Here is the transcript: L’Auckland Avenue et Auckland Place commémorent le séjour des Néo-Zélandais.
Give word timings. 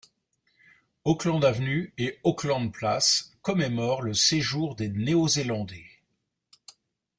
L’Auckland 1.05 1.43
Avenue 1.45 1.93
et 1.99 2.17
Auckland 2.23 2.71
Place 2.73 3.37
commémorent 3.43 4.01
le 4.01 4.15
séjour 4.15 4.73
des 4.75 4.89
Néo-Zélandais. 4.89 5.85